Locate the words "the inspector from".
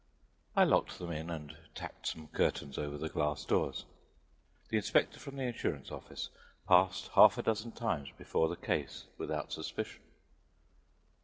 4.69-5.35